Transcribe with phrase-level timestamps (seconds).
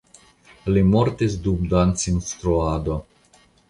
[0.77, 3.03] Li mortis dum dancinstruado.